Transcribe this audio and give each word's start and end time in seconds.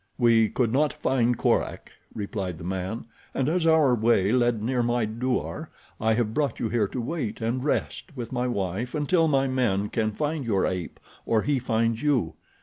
"We 0.17 0.49
could 0.49 0.73
not 0.73 0.93
find 0.93 1.37
Korak," 1.37 1.91
replied 2.15 2.57
the 2.57 2.63
man, 2.63 3.05
"and 3.35 3.47
as 3.47 3.67
our 3.67 3.93
way 3.93 4.31
led 4.31 4.59
near 4.59 4.81
my 4.81 5.05
douar 5.05 5.69
I 5.99 6.15
have 6.15 6.33
brought 6.33 6.59
you 6.59 6.69
here 6.69 6.87
to 6.87 6.99
wait 6.99 7.39
and 7.39 7.63
rest 7.63 8.17
with 8.17 8.31
my 8.31 8.47
wife 8.47 8.95
until 8.95 9.27
my 9.27 9.47
men 9.47 9.89
can 9.89 10.09
find 10.11 10.43
your 10.43 10.65
ape, 10.65 10.99
or 11.23 11.43
he 11.43 11.59
finds 11.59 12.01
you. 12.01 12.33